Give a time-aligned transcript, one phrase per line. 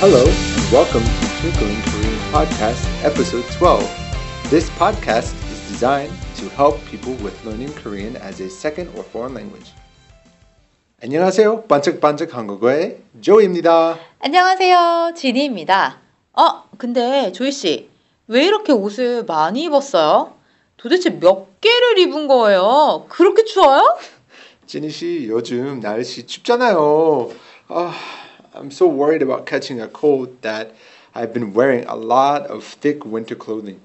[0.00, 3.84] Hello, and welcome to Twinkling Korean Podcast, Episode 12.
[4.48, 9.34] This podcast is designed to help people with learning Korean as a second or foreign
[9.34, 9.74] language.
[11.02, 11.64] 안녕하세요.
[11.64, 13.98] 반짝반짝 한국어의 조이입니다.
[14.20, 15.12] 안녕하세요.
[15.14, 15.98] 지니입니다.
[16.32, 17.90] 어, 근데 조이 씨,
[18.26, 20.32] 왜 이렇게 옷을 많이 입었어요?
[20.78, 23.04] 도대체 몇 개를 입은 거예요?
[23.10, 23.98] 그렇게 추워요?
[24.66, 27.30] 지니 씨, 요즘 날씨 춥잖아요.
[27.68, 27.94] 아,
[28.54, 30.74] I'm so worried about catching a cold that
[31.14, 33.80] I've been wearing a lot of thick winter clothing.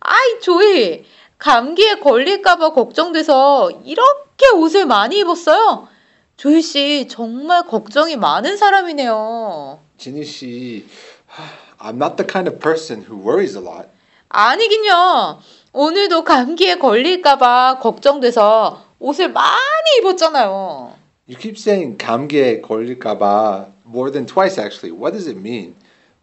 [0.00, 1.04] 아이, 조이,
[1.38, 5.88] 감기에 걸릴까봐 걱정돼서 이렇게 옷을 많이 입었어요.
[6.36, 9.80] 조이 씨, 정말 걱정이 많은 사람이네요.
[9.98, 10.86] 지니 씨,
[11.78, 13.88] I'm not the kind of person who worries a lot.
[14.28, 15.40] 아니긴요.
[15.72, 20.94] 오늘도 감기에 걸릴까봐 걱정돼서 옷을 많이 입었잖아요.
[21.28, 24.92] You keep saying 감기에 걸릴까봐 more than twice actually.
[24.92, 25.74] What does it mean?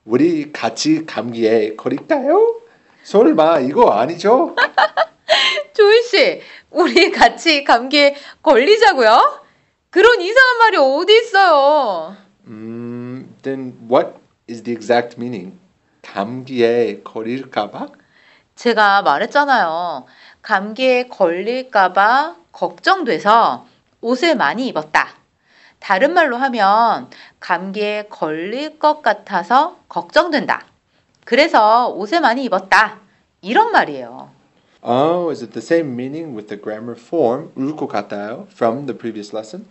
[0.06, 2.60] 우리 같이 감기에 걸릴까요?
[3.04, 4.56] 설마 이거 아니죠?
[5.74, 9.42] 조이 씨, 우리 같이 감기에 걸리자고요?
[9.90, 12.16] 그런 이상한 말이 어디 있어요?
[12.48, 14.14] 음, then what
[14.50, 15.58] is the exact meaning?
[16.02, 17.88] 감기에 걸릴까봐?
[18.56, 20.06] 제가 말했잖아요.
[20.42, 23.66] 감기에 걸릴까봐 걱정돼서
[24.02, 25.23] 옷을 많이 입었다.
[25.84, 27.10] 다른 말로 하면
[27.42, 30.64] 감기에 걸릴 것 같아서 걱정된다.
[31.26, 33.00] 그래서 옷을 많이 입었다.
[33.42, 34.30] 이런 말이에요.
[34.82, 39.36] Oh, is it the same meaning with the grammar form 울것 같아요 from the previous
[39.36, 39.66] lesson?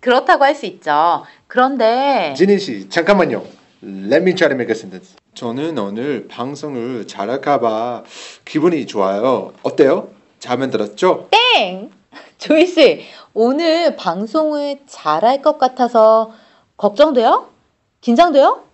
[0.00, 1.24] 그렇다고 할 수 있죠.
[1.46, 3.42] 그런데 지니 씨, 잠깐만요.
[3.82, 5.16] Let me try to make a sentence.
[5.34, 8.04] 저는 오늘 방송을 잘할까봐
[8.44, 9.54] 기분이 좋아요.
[9.62, 10.10] 어때요?
[10.38, 11.28] 잘 만들었죠?
[11.30, 11.90] 땡!
[12.36, 16.32] 조이 씨, 오늘 방송을 잘할 것 같아서
[16.76, 17.48] 걱정돼요?
[18.00, 18.64] 긴장돼요?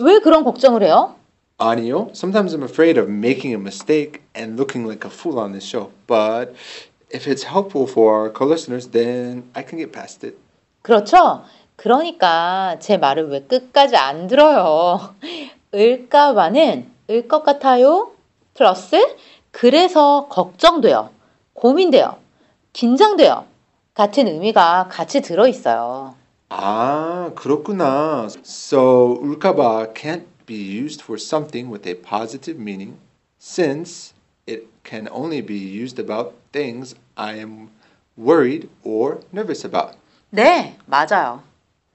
[0.00, 1.14] 왜 그런 걱정을 해요?
[1.58, 2.08] 아니요.
[2.12, 5.90] Sometimes I'm afraid of making a mistake and looking like a fool on this show.
[6.06, 6.54] But
[7.10, 10.36] if it's helpful for our co-listeners, then I can get past it.
[10.82, 11.42] 그렇죠?
[11.76, 15.14] 그러니까 제 말을 왜 끝까지 안 들어요?
[15.74, 18.10] 을까봐는 을 것 같아요?
[18.54, 18.96] 플러스
[19.50, 21.10] 그래서 걱정돼요.
[21.54, 22.16] 고민돼요.
[22.72, 23.44] 긴장돼요.
[23.98, 26.14] 같은 의미가 같이 들어 있어요.
[26.50, 28.28] 아, 그렇구나.
[28.44, 32.96] So 울까봐 can't be used for something with a positive meaning
[33.40, 34.14] since
[34.46, 37.70] it can only be used about things I am
[38.16, 39.98] worried or nervous about.
[40.30, 41.42] 네, 맞아요.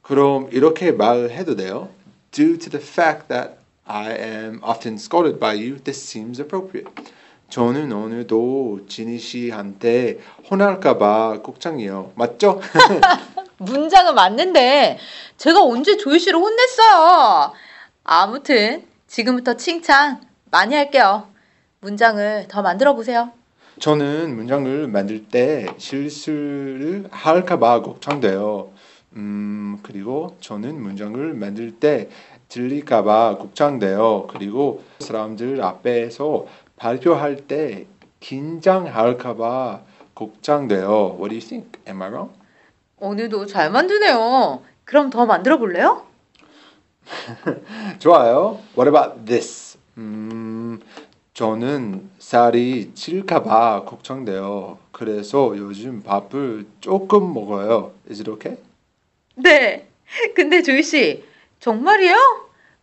[0.01, 1.87] 그럼 이렇게 말해도 돼요?
[2.31, 6.91] Due to the fact that I am often scolded by you, this seems appropriate.
[7.53, 10.17] 저는 오늘도 지니 씨한테
[10.49, 12.13] 혼날까봐 걱정이에요.
[12.15, 12.59] 맞죠?
[13.59, 14.97] 문장은 맞는데
[15.37, 17.53] 제가 언제 조이 씨를 혼냈어요?
[18.03, 20.19] 아무튼 지금부터 칭찬
[20.49, 21.27] 많이 할게요.
[21.81, 23.31] 문장을 더 만들어 보세요.
[23.79, 28.71] 저는 문장을 만들 때 실수를 할까봐 걱정돼요.
[29.15, 32.09] 음, 그리고 저는 문장을 만들 때
[32.49, 34.27] 들릴까봐 걱정돼요.
[34.29, 36.45] 그리고 사람들 앞에서
[36.83, 37.88] 발표할 때
[38.19, 39.83] 긴장할까봐
[40.16, 41.16] 걱정돼요.
[41.17, 41.79] What do you think?
[41.88, 42.33] Am I wrong?
[42.99, 44.61] 오늘도 잘 만드네요.
[44.83, 46.05] 그럼 더 만들어 볼래요?
[47.99, 48.59] 좋아요.
[48.77, 49.77] What about this?
[49.97, 50.81] 음,
[51.33, 54.77] 저는 살이 찔까봐 걱정돼요.
[54.91, 57.94] 그래서 요즘 밥을 조금 먹어요.
[58.11, 58.61] Is it okay?
[59.35, 59.88] 네.
[60.35, 61.23] 근데 조이 씨,
[61.61, 62.17] 정말이에요?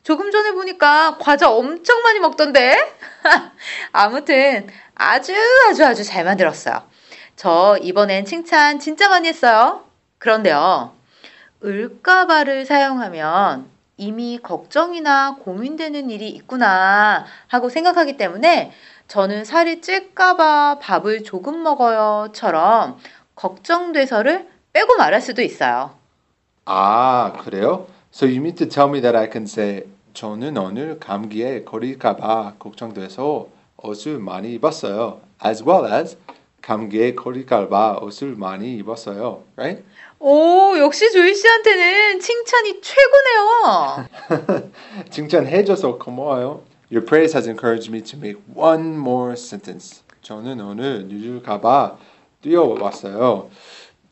[0.02, 2.76] 조금 전에 보니까 과자 엄청 많이 먹던데?
[3.92, 5.34] 아무튼 아주
[5.68, 6.82] 아주 아주 잘 만들었어요.
[7.36, 9.84] 저 이번엔 칭찬 진짜 많이 했어요.
[10.18, 10.92] 그런데요.
[11.64, 13.68] 을까봐를 사용하면
[13.98, 18.72] 이미 걱정이나 고민되는 일이 있구나 하고 생각하기 때문에
[19.08, 22.98] 저는 살이 찔까봐 밥을 조금 먹어요처럼
[23.34, 25.98] 걱정돼서를 빼고 말할 수도 있어요.
[26.64, 27.86] 아, 그래요?
[28.12, 29.84] So you mean to tell me that I can say
[30.14, 33.46] 저는 오늘 감기에 걸릴까봐 걱정돼서
[33.82, 35.20] 옷을 많이 입었어요.
[35.44, 36.16] As well as
[36.60, 39.44] 감기에 걸릴까봐 옷을 많이 입었어요.
[39.56, 39.84] Right?
[40.18, 44.08] 오, 역시 조이 씨한테는 칭찬이 최고네요.
[45.10, 46.62] 칭찬해줘서 고마워요.
[46.92, 50.02] Your praise has encouraged me to make one more sentence.
[50.22, 51.96] 저는 오늘 늦을까봐
[52.42, 53.48] 뛰어왔어요.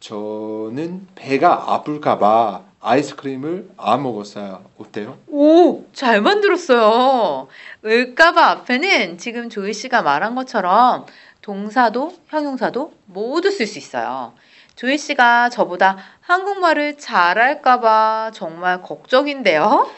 [0.00, 4.64] 저는 배가 아플까봐 아이스크림을 안 먹었어요.
[4.78, 5.18] 어때요?
[5.26, 7.48] 오, 잘 만들었어요.
[7.84, 11.06] 을까봐 앞에는 지금 조이 씨가 말한 것처럼
[11.42, 14.34] 동사도 형용사도 모두 쓸 수 있어요.
[14.76, 19.88] 조이 씨가 저보다 한국말을 잘할까봐 정말 걱정인데요.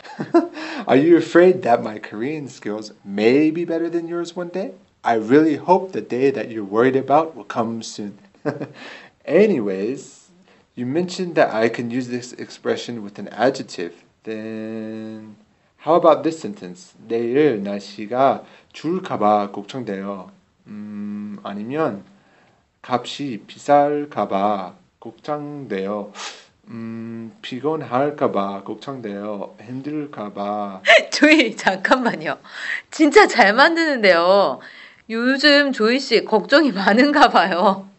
[0.88, 4.72] Are you afraid that my Korean skills may be better than yours one day?
[5.02, 8.16] I really hope the day that you're worried about will come soon.
[9.26, 10.29] Anyways,
[10.74, 13.92] you mentioned that I can use this expression with an adjective.
[14.24, 15.36] Then,
[15.78, 16.94] how about this sentence?
[17.08, 20.30] 내일 날씨가 추울까봐 걱정돼요.
[20.66, 22.04] 음, 아니면
[22.82, 26.12] 값이 비쌀까봐 걱정돼요.
[26.68, 29.56] 음, 피곤할까봐 걱정돼요.
[29.60, 30.82] 힘들까봐.
[31.10, 32.38] 조이, 잠깐만요.
[32.90, 34.60] 진짜 잘 만드는데요.
[35.08, 37.89] 요즘 조이 씨 걱정이 많은가 봐요.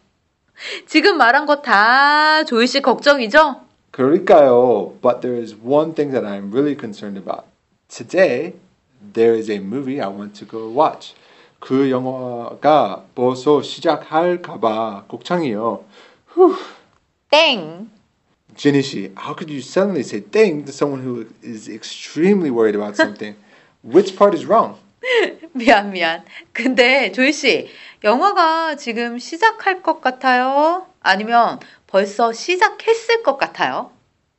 [0.87, 3.61] 지금 말한 거 다 조이 씨 걱정이죠?
[3.91, 4.93] 그러니까요.
[5.01, 7.45] But there is one thing that I'm really concerned about.
[7.89, 8.53] Today,
[9.13, 11.13] there is a movie I want to go watch.
[11.59, 15.83] 그 영화가 벌써 시작할까봐 걱정이요.
[17.31, 17.89] 땡.
[18.55, 22.95] Jenny 씨, how could you suddenly say "thing" to someone who is extremely worried about
[22.95, 23.35] something?
[23.83, 24.77] Which part is wrong?
[25.52, 26.24] 미안, 미안.
[26.52, 27.68] 근데 조이 씨,
[28.04, 30.86] 영화가 지금 시작할 것 같아요?
[31.00, 33.90] 아니면 벌써 시작했을 것 같아요?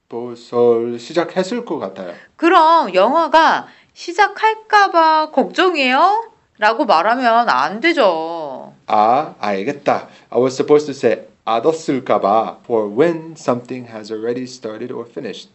[0.09, 2.13] 벌써 시작했을 것 같아요.
[2.35, 6.31] 그럼 영화가 시작할까봐 걱정이에요?
[6.59, 8.73] 라고 말하면 안 되죠.
[8.87, 10.07] 아, 알겠다.
[10.29, 15.49] I was supposed to say 알았을까봐 for when something has already started or finished.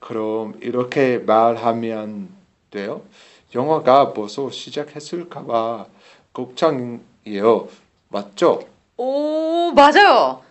[0.00, 2.30] 그럼 이렇게 말하면
[2.70, 3.02] 돼요?
[3.54, 5.86] 영화가 벌써 시작했을까봐
[6.32, 7.68] 걱정이에요.
[8.08, 8.60] 맞죠?
[8.96, 10.42] 오, 맞아요.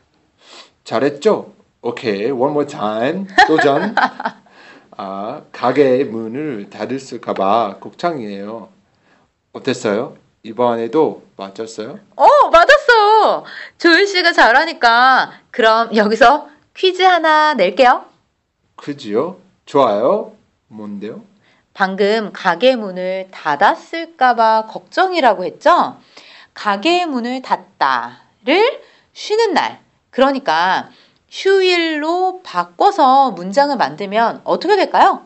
[0.84, 1.54] 잘했죠?
[1.82, 3.26] 오케이, one more time.
[3.48, 3.96] 도전.
[4.98, 8.70] 아, 가게 문을 닫았을까봐 걱정이에요.
[9.54, 10.18] 어땠어요?
[10.44, 12.00] 이번에도 맞았어요?
[12.16, 13.46] 어, 맞았어.
[13.78, 18.06] 조윤 씨가 잘하니까 그럼 여기서 퀴즈 하나 낼게요.
[18.76, 19.38] 그지요?
[19.66, 20.34] 좋아요.
[20.68, 21.22] 뭔데요?
[21.80, 25.96] 방금 가게 문을 닫았을까봐 걱정이라고 했죠?
[26.54, 28.82] 가게 문을 닫다를
[29.14, 29.80] 쉬는 날.
[30.10, 30.90] 그러니까
[31.30, 35.22] 휴일로 바꿔서 문장을 만들면 어떻게 될까요?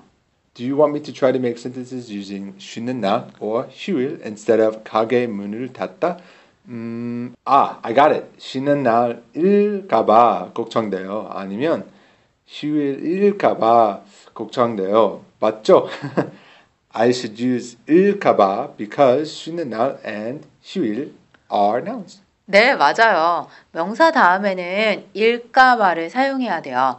[0.54, 4.62] Do you want me to try to make sentences using 쉬는 날 or 휴일 instead
[4.62, 6.20] of 가게 문을 닫다?
[6.68, 8.28] 음, 아, I got it.
[8.38, 11.30] 쉬는 날일까봐 걱정돼요.
[11.32, 11.90] 아니면
[12.46, 14.02] 휴일일까봐
[14.36, 15.26] 걱정돼요.
[15.40, 15.88] 맞죠?
[16.93, 21.13] I should use 일까봐 because 쉬는 날 and 휴일
[21.53, 22.21] are nouns.
[22.47, 23.47] 네, 맞아요.
[23.73, 26.99] 명사 다음에는 일까봐를 사용해야 돼요.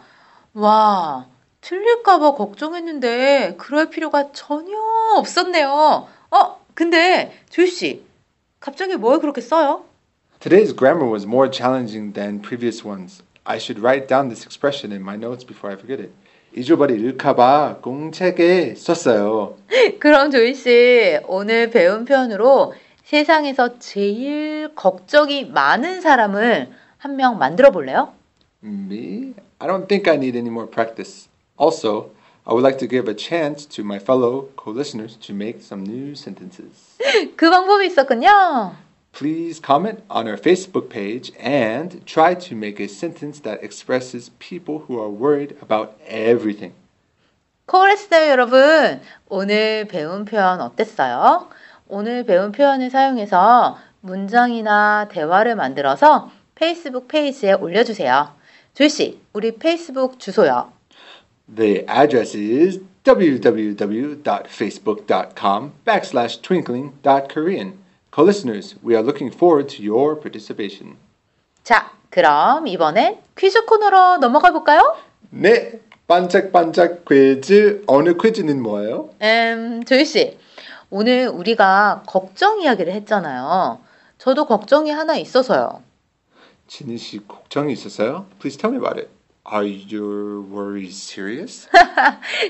[0.54, 1.28] 와,
[1.62, 4.78] 틀릴까봐 걱정했는데 그럴 필요가 전혀
[5.16, 6.08] 없었네요.
[6.32, 8.04] 어, 근데 조씨,
[8.60, 9.86] 갑자기 뭘 그렇게 써요?
[10.40, 13.24] Today's grammar was more challenging than previous ones.
[13.44, 16.14] I should write down this expression in my notes before I forget it.
[16.57, 19.57] 잊어버릴까봐 공책에 썼어요.
[19.99, 26.69] 그럼 조이 씨, 오늘 배운 표현으로 세상에서 제일 걱정이 많은 사람을
[26.99, 28.13] 한 명 만들어 볼래요?
[28.63, 29.35] Me?
[29.59, 31.29] I don't think I need any more practice.
[31.59, 32.11] Also,
[32.47, 36.13] I would like to give a chance to my fellow co-listeners to make some new
[36.13, 36.97] sentences.
[37.37, 38.75] 그 방법이 있었군요.
[39.15, 44.81] Please comment on our Facebook page and try to make a sentence that expresses people
[44.81, 46.73] who are worried about everything.
[47.67, 51.49] 코레스터 여러분, 오늘 배운 표현 어땠어요?
[51.87, 58.35] 오늘 배운 표현을 사용해서 문장이나 대화를 만들어서 페이스북 페이지에 올려주세요.
[58.75, 60.73] 조이씨, 우리 페이스북 주소요.
[61.55, 67.84] The address is www.facebook.com backslash twinkling.korean.
[68.15, 70.97] Co-listeners, we are looking forward to your participation.
[71.65, 74.97] 자, 그럼 이번엔 퀴즈 코너로 넘어가 볼까요?
[75.31, 77.83] 네, 반짝반짝 퀴즈.
[77.89, 79.11] 어느 퀴즈는 뭐예요?
[79.21, 80.39] 음, 조이씨,
[80.91, 83.81] 오늘 우리가 걱정 이야기를 했잖아요.
[84.19, 85.83] 저도 걱정이 하나 있어서요.
[86.69, 88.27] 진희 씨 걱정이 있었어요?
[88.39, 89.11] Please tell me about it.
[89.53, 91.69] Are your worries serious?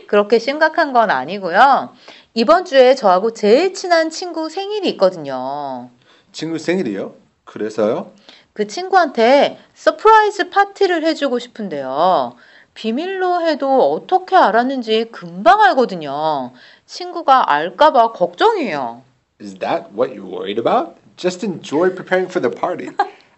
[0.06, 1.92] 그렇게 심각한 건 아니고요.
[2.34, 5.90] 이번 주에 저하고 제일 친한 친구 생일이 있거든요.
[6.30, 7.14] 친구 생일이요?
[7.44, 8.12] 그래서요?
[8.52, 12.36] 그 친구한테 서프라이즈 파티를 해주고 싶은데요.
[12.74, 16.52] 비밀로 해도 어떻게 알았는지 금방 알거든요.
[16.86, 19.02] 친구가 알까봐 걱정이에요.
[19.40, 20.94] Is that what you're worried about?
[21.16, 22.90] Just enjoy preparing for the party.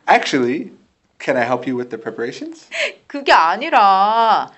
[0.07, 0.73] Actually,
[1.19, 2.69] can I help you with the preparations?
[3.07, 4.51] 그게 아니라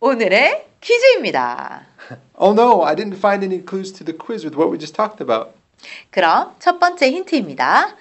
[0.00, 1.86] 오늘의 퀴즈입니다.
[2.38, 5.20] Oh no, I didn't find any clues to the quiz with what we just talked
[5.22, 5.52] about.
[6.10, 7.96] 그럼 첫 번째 힌트입니다.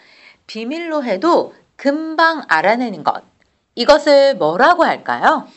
[0.45, 3.23] 비밀로 해도 금방 알아내는 것.
[3.75, 5.47] 이것을 뭐라고 할까요?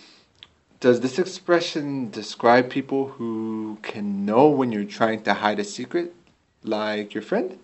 [0.80, 6.12] Does this expression describe people who can know when you're trying to hide a secret,
[6.64, 7.58] like your friend?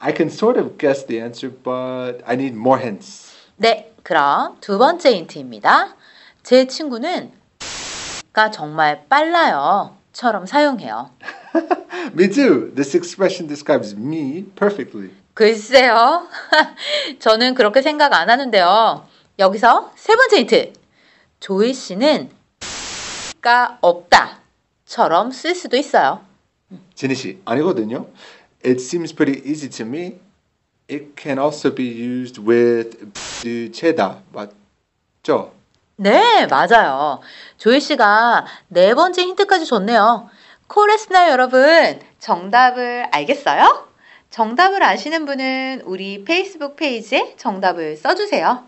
[0.00, 3.34] I can sort of guess the answer, but I need more hints.
[3.56, 5.96] 네, 그럼 두 번째 힌트입니다.
[6.42, 7.32] 제 친구는
[8.34, 9.96] 가 정말 빨라요.
[10.12, 11.10] 처럼 사용해요.
[12.12, 12.72] Me too.
[12.74, 15.10] This expression describes me perfectly.
[15.32, 16.28] 글쎄요.
[17.18, 19.08] 저는 그렇게 생각 안 하는데요.
[19.38, 20.72] 여기서 세 번째 힌트.
[21.40, 22.30] 조이 씨는
[23.40, 24.38] 가 없다
[24.84, 26.20] 처럼 쓸 수도 있어요.
[26.94, 28.06] 진희 씨, 아니거든요.
[28.64, 30.18] It seems pretty easy to me.
[30.90, 33.10] It can also be used with
[33.72, 35.52] 죄다 맞죠?
[35.96, 37.20] 네, 맞아요.
[37.56, 40.28] 조이 씨가 네 번째 힌트까지 줬네요.
[40.66, 43.88] 코레스나 여러분, 정답을 알겠어요?
[44.28, 48.64] 정답을 아시는 분은 우리 페이스북 페이지에 정답을 써주세요.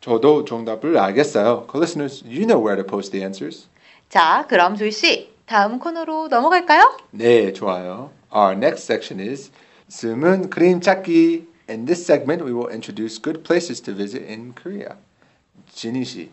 [0.00, 1.66] 저도 정답을 알겠어요.
[1.74, 3.68] Listeners, you know where to post the answers.
[4.10, 6.98] 자, 그럼 조이 씨, 다음 코너로 넘어갈까요?
[7.10, 8.10] 네, 좋아요.
[8.34, 9.50] Our next section is
[9.88, 11.53] 숨은 그림 찾기.
[11.66, 14.96] In this segment, we will introduce good places to visit in Korea.
[15.72, 16.30] 진희 씨,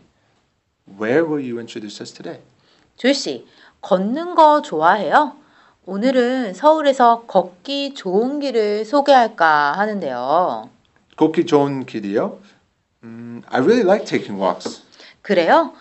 [0.98, 2.40] where will you introduce us today?
[2.96, 3.46] 조이 씨,
[3.80, 5.36] 걷는 거 좋아해요?
[5.86, 10.68] 오늘은 서울에서 걷기 좋은 길을 소개할까 하는데요.
[11.16, 12.38] 걷기 좋은 길이요?
[13.04, 14.82] 음, I really like taking walks.
[15.22, 15.72] 그래요?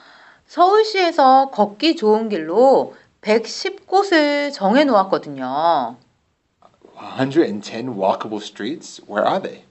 [0.48, 5.98] 서울시에서 걷기 좋은 길로 110곳을 정해 놓았거든요.
[7.02, 9.02] 110 walkable streets?
[9.08, 9.64] Where are they?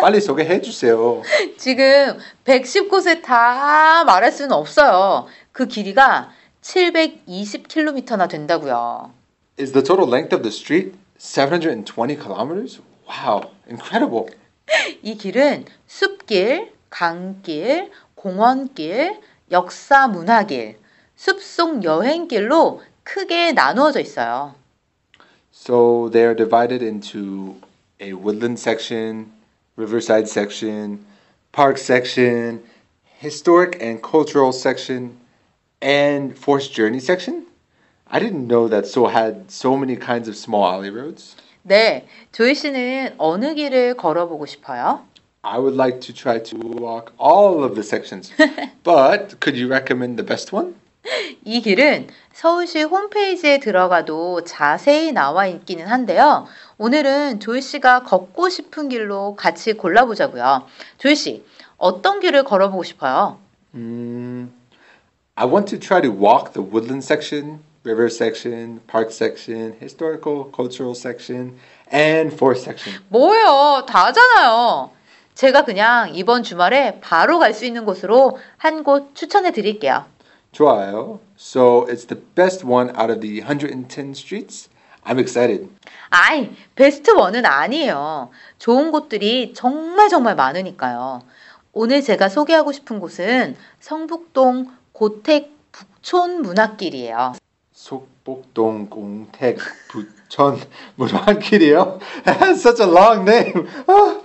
[0.00, 1.22] 빨리 소개해 주세요.
[1.56, 5.26] 지금 110곳을 다 말할 수는 없어요.
[5.52, 6.30] 그 길이가
[6.62, 9.12] 720km나 된다고요.
[9.58, 12.80] Is the total length of the street 720 kilometers?
[13.08, 14.26] Wow, incredible.
[15.02, 19.20] 이 길은 숲길, 강길, 공원길,
[19.50, 20.78] 역사 문화길,
[21.16, 24.54] 숲속 여행길로 크게 나누어져 있어요.
[25.67, 27.55] So they are divided into
[27.99, 29.31] a woodland section,
[29.75, 31.05] riverside section,
[31.51, 32.61] park section,
[33.19, 35.17] historic and cultural section,
[35.81, 37.45] and forced journey section.
[38.07, 41.35] I didn't know that Seoul had so many kinds of small alley roads.
[41.65, 45.05] 네, 조이 씨는 어느 길을 걸어보고 싶어요?
[45.43, 48.31] I would like to try to walk all of the sections,
[48.83, 50.75] but could you recommend the best one?
[51.44, 56.46] 이 길은 서울시 홈페이지에 들어가도 자세히 나와 있기는 한데요.
[56.78, 60.66] 오늘은 조이 씨가 걷고 싶은 길로 같이 골라보자고요.
[60.98, 61.44] 조이 씨,
[61.76, 63.38] 어떤 길을 걸어보고 싶어요?
[63.74, 64.50] Mm,
[65.36, 70.94] I want to try to walk the woodland section, river section, park section, historical, cultural
[70.96, 71.56] section,
[71.92, 73.02] and forest section.
[73.08, 73.84] 뭐예요?
[73.86, 74.90] 다잖아요.
[75.34, 80.04] 제가 그냥 이번 주말에 바로 갈 수 있는 곳으로 한 곳 추천해 드릴게요.
[80.52, 81.20] 좋아요.
[81.36, 84.68] So it's the best one out of the 110 streets.
[85.04, 85.68] I'm excited.
[86.10, 88.30] 아이, 베스트 원은 아니에요.
[88.58, 91.22] 좋은 곳들이 정말 정말 많으니까요.
[91.72, 97.34] 오늘 제가 소개하고 싶은 곳은 성북동 고택 북촌 문화길이에요.
[97.72, 100.58] 속복동 공택 부천
[100.96, 102.00] 문화길이요.
[102.24, 103.66] That's such a long name.
[103.86, 104.20] Ah,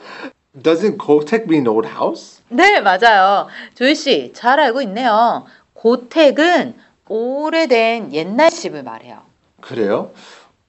[0.55, 2.41] Doesn't Kotek mean old house?
[2.49, 3.47] 네, 맞아요.
[3.73, 5.45] 조이 씨, 잘 알고 있네요.
[5.83, 6.75] 고택은
[7.09, 9.23] 오래된 옛날 집을 말해요.
[9.59, 10.13] 그래요?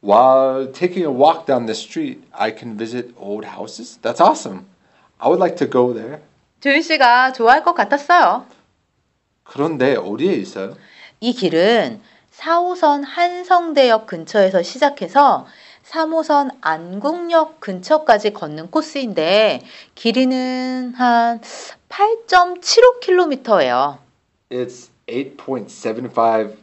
[0.02, 4.00] While taking a walk down the street, I can visit old houses.
[4.02, 4.66] That's awesome.
[5.18, 6.18] I would like to go there.
[6.60, 8.46] 조이 씨가 좋아할 것 같았어요.
[9.44, 10.74] 그런데 어디에 있어요?
[11.20, 12.00] 이 길은
[12.36, 15.46] 4호선 한성대역 근처에서 시작해서
[15.86, 19.60] 3호선 안국역 근처까지 걷는 코스인데
[19.94, 21.40] 길이는 한
[21.88, 23.98] 8.75km예요.
[24.50, 26.56] It's 8.75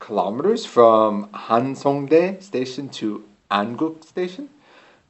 [0.00, 4.48] kilometers from Hansongdae station to Anguk station.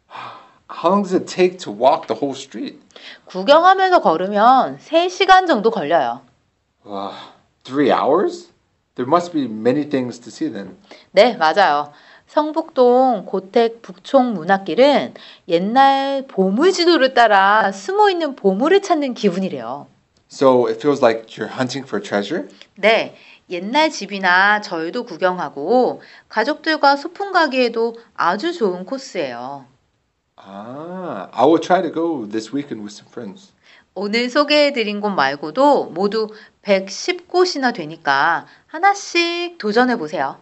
[0.06, 2.80] How long does it take to walk the whole street?
[3.26, 6.20] 구경하면서 걸으면 3시간 정도 걸려요.
[6.84, 7.12] Wow,
[7.64, 8.50] three hours?
[8.94, 10.76] There must be many things to see then.
[11.12, 11.92] 네, 맞아요.
[12.26, 15.14] 성북동 고택 북촌 문화길은
[15.48, 19.86] 옛날 보물 지도를 따라 숨어 있는 보물을 찾는 기분이래요.
[20.34, 22.48] So it feels like you're hunting for treasure?
[22.74, 23.14] 네,
[23.48, 29.66] 옛날 집이나 절도 구경하고 가족들과 소풍 가기에도 아주 좋은 코스예요.
[30.36, 33.52] Ah, I will try to go this weekend with some friends.
[33.94, 36.26] 오늘 소개해드린 곳 말고도 모두
[36.62, 40.40] 110곳이나 되니까 하나씩 도전해 보세요.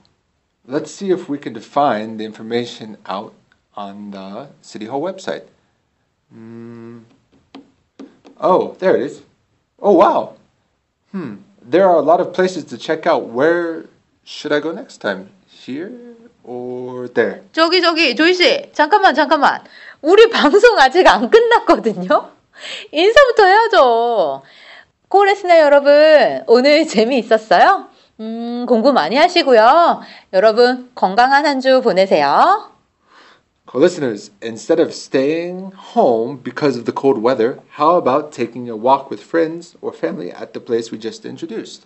[0.67, 3.35] Let's see if we can find the information out
[3.77, 5.45] on the City Hall website.
[6.35, 7.03] Mm.
[8.41, 9.32] Oh, there it is.
[9.83, 10.35] Oh, wow.
[11.11, 11.43] Hmm.
[11.61, 13.29] There are a lot of places to check out.
[13.29, 13.87] Where
[14.25, 15.29] should I go next time?
[15.49, 15.91] Here
[16.45, 17.43] or there?
[17.53, 19.63] 저기 저기 조이 씨 잠깐만 잠깐만
[20.01, 22.31] 우리 방송 아직 안 끝났거든요
[22.91, 24.43] 인사부터 해야죠
[25.09, 27.87] 코레스나 여러분 오늘 재미있었어요?
[28.19, 30.01] 음 공부 많이 하시고요
[30.33, 32.72] 여러분 건강한 한 주 보내세요
[33.72, 39.10] Co-listeners, instead of staying home because of the cold weather, how about taking a walk
[39.10, 41.86] with friends or family at the place we just introduced?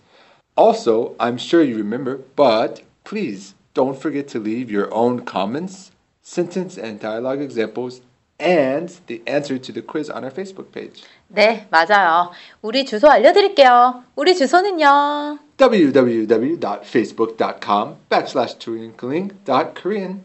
[0.55, 6.77] Also, I'm sure you remember, but please don't forget to leave your own comments, sentence
[6.77, 8.01] and dialogue examples,
[8.39, 11.03] and the answer to the quiz on our Facebook page.
[11.27, 20.21] 네 맞아요 우리 주소 알려드릴게요 우리 주소는요 www.facebook.com backslash Korean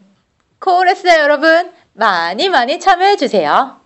[0.62, 3.80] 코레스나 여러분 많이 많이 참여해 주세요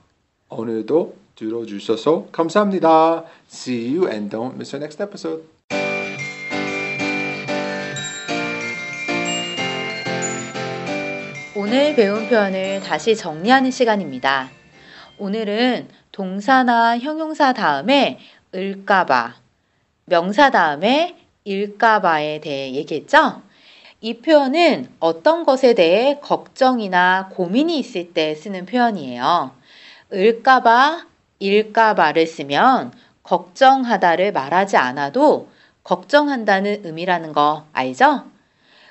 [0.50, 3.24] 오늘도 들어주셔서 감사합니다.
[3.50, 5.44] See you and don't miss our next episode.
[11.56, 14.50] 오늘 배운 표현을 다시 정리하는 시간입니다.
[15.18, 18.18] 오늘은 동사나 형용사 다음에
[18.54, 19.34] 을까봐,
[20.04, 23.45] 명사 다음에 일까봐에 대해 얘기했죠?
[24.06, 29.50] 이 표현은 어떤 것에 대해 걱정이나 고민이 있을 때 쓰는 표현이에요.
[30.12, 31.06] 을까봐,
[31.40, 32.92] 일까봐를 쓰면
[33.24, 35.48] 걱정하다를 말하지 않아도
[35.82, 38.26] 걱정한다는 의미라는 거 알죠?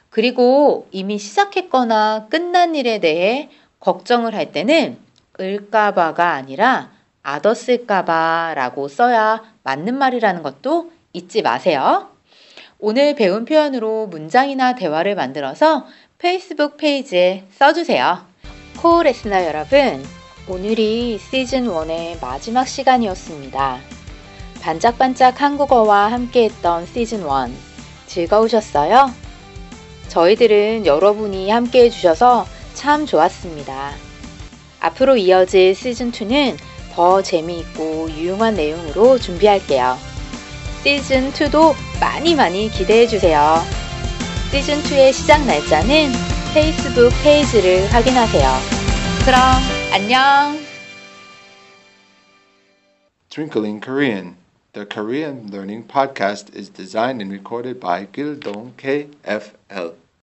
[0.10, 4.98] 그리고 이미 시작했거나 끝난 일에 대해 걱정을 할 때는
[5.40, 6.92] 을까봐가 아니라
[7.24, 12.15] 아더쓸까봐라고 써야 맞는 말이라는 것도 잊지 마세요.
[12.78, 15.86] 오늘 배운 표현으로 문장이나 대화를 만들어서
[16.18, 18.26] 페이스북 페이지에 써주세요.
[18.78, 20.04] 코레스나 여러분,
[20.48, 23.80] 오늘이 시즌 1의 마지막 시간이었습니다.
[24.62, 27.28] 반짝반짝 한국어와 함께했던 시즌 1
[28.08, 29.10] 즐거우셨어요?
[30.10, 33.92] 저희들은 여러분이 함께 해 주셔서 참 좋았습니다.
[34.82, 36.58] 앞으로 이어질 시즌 2는
[36.94, 40.15] 더 재미있고 유용한 내용으로 준비할게요.
[40.86, 43.40] 시즌2도 많이 많이 기대해주세요.
[44.52, 46.12] 시즌2의 시작 날짜는
[46.54, 48.48] 페이스북 페이지를 확인하세요.
[49.26, 49.42] 그럼
[49.92, 50.60] 안녕!
[53.32, 54.36] Twinkling Korean.
[54.74, 60.05] The Korean Learning Podcast is designed and recorded by Gildong KFL.